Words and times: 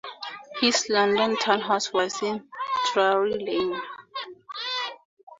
His 0.59 0.89
London 0.89 1.35
townhouse 1.37 1.93
was 1.93 2.23
in 2.23 2.43
Drury 2.91 3.37
Lane. 3.37 3.79